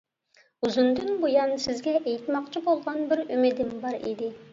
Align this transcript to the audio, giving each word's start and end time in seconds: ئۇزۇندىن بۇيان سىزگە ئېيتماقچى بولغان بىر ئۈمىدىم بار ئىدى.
ئۇزۇندىن 0.67 1.19
بۇيان 1.25 1.53
سىزگە 1.65 1.93
ئېيتماقچى 1.99 2.63
بولغان 2.69 3.05
بىر 3.13 3.21
ئۈمىدىم 3.27 3.71
بار 3.85 3.99
ئىدى. 4.01 4.31